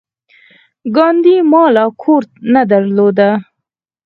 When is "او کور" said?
1.83-2.23